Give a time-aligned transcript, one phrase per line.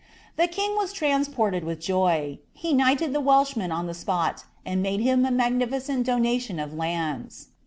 [0.35, 5.01] The king was transported with joy; he knighted the Welshman on the spot, and made
[5.01, 7.49] him a magnificent donation of iHlds.'